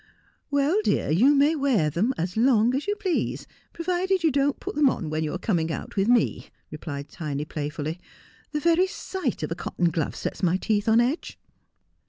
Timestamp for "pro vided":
3.71-4.23